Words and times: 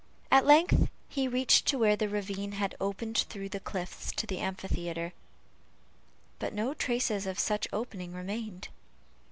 At 0.31 0.47
length 0.47 0.89
he 1.07 1.27
reached 1.27 1.67
to 1.67 1.77
where 1.77 1.95
the 1.95 2.09
ravine 2.09 2.53
had 2.53 2.75
opened 2.81 3.19
through 3.29 3.49
the 3.49 3.59
cliffs 3.59 4.11
to 4.13 4.25
the 4.25 4.39
amphitheatre; 4.39 5.13
but 6.39 6.55
no 6.55 6.73
traces 6.73 7.27
of 7.27 7.37
such 7.37 7.67
opening 7.71 8.11
remained. 8.11 8.69